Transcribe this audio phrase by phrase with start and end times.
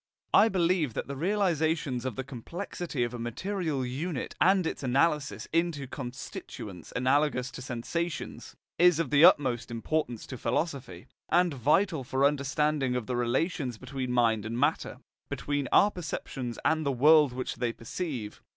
[0.33, 5.47] I believe that the realization of the complexity of a material unit, and its analysis
[5.53, 12.23] into constituents analogous to sensations, is of the utmost importance to philosophy, and vital for
[12.25, 14.97] any understanding of the relations between mind and matter,
[15.29, 18.41] between our perceptions and the world which they perceive.